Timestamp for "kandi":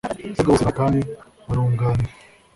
0.79-0.99